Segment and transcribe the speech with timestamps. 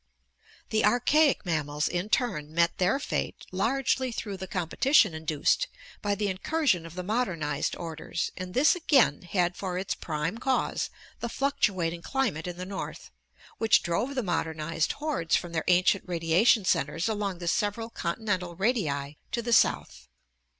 [0.71, 5.67] The archaic mammals in turn met their fate largely through the competition induced
[6.01, 10.89] by the incursion of the modernized orders, and this again had for its prime cause
[11.19, 13.11] the fluctuating climate in the north,
[13.59, 18.55] which drove the modernized hordes from their ancient radia tion centers along the several continental
[18.55, 20.07] radii to the south.